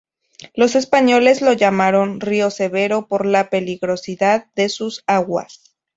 [0.55, 5.77] Los españoles lo llamaron río Severo por la peligrosidad de sus aguas.